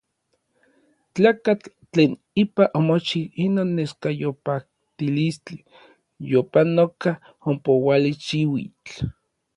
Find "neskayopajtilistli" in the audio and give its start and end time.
3.75-5.57